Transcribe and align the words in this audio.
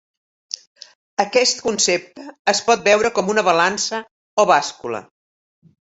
Aquest 1.23 1.61
concepte 1.67 2.27
es 2.55 2.63
pot 2.71 2.89
veure 2.91 3.15
com 3.21 3.33
una 3.37 3.47
balança 3.53 4.05
o 4.45 4.51
bàscula. 4.57 5.09